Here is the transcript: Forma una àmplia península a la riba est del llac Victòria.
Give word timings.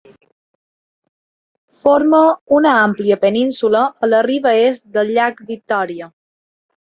Forma 1.81 2.21
una 2.61 2.71
àmplia 2.85 3.17
península 3.27 3.83
a 4.07 4.11
la 4.11 4.21
riba 4.29 4.53
est 4.63 4.87
del 4.97 5.13
llac 5.19 5.45
Victòria. 5.53 6.09